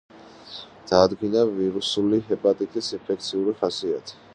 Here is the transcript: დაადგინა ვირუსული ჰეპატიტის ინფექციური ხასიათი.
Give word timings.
დაადგინა 0.91 1.45
ვირუსული 1.59 2.21
ჰეპატიტის 2.33 2.91
ინფექციური 3.01 3.59
ხასიათი. 3.63 4.25